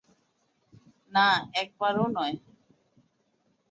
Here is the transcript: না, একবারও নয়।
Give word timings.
না, 1.11 1.27
একবারও 1.61 2.05
নয়। 2.17 2.35